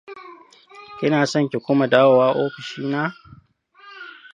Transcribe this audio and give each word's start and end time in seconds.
Kina 0.97 1.19
son 1.31 1.45
ki 1.49 1.57
kuma 1.65 1.85
dawowa 1.91 2.27
ofishi 2.43 2.81
na? 2.91 3.01